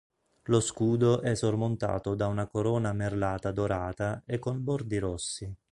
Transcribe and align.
Lo 0.45 0.59
scudo 0.61 1.21
è 1.21 1.35
sormontato 1.35 2.15
da 2.15 2.25
una 2.25 2.47
corona 2.47 2.91
merlata 2.91 3.51
dorata 3.51 4.23
e 4.25 4.39
con 4.39 4.63
bordi 4.63 4.97
rossi. 4.97 5.55